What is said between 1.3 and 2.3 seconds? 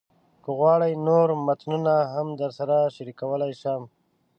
متنونه هم